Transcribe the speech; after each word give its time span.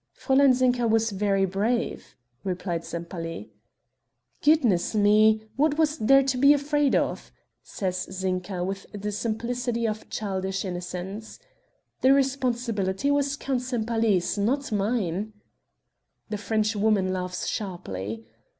"Fräulein 0.17 0.51
Zinka 0.51 0.87
was 0.89 1.11
very 1.11 1.45
brave," 1.45 2.15
replied 2.43 2.83
Sempaly. 2.83 3.51
"Goodness 4.41 4.95
me! 4.95 5.43
what 5.57 5.77
was 5.77 5.99
there 5.99 6.23
to 6.23 6.39
be 6.39 6.53
afraid 6.53 6.95
of;" 6.95 7.31
says 7.61 8.07
Zinka 8.11 8.63
with 8.63 8.87
the 8.93 9.11
simplicity 9.11 9.87
of 9.87 10.09
childish 10.09 10.65
innocence. 10.65 11.37
"The 12.01 12.13
responsibility 12.13 13.11
was 13.11 13.35
Count 13.35 13.61
Sempaly's 13.61 14.39
not 14.39 14.71
mine." 14.71 15.33
The 16.31 16.37
French 16.39 16.75
woman 16.75 17.13
laughs 17.13 17.45
sharply. 17.47 18.25